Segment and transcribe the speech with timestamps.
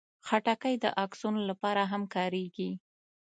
[0.27, 2.69] خټکی د عکسونو لپاره هم کارېږي.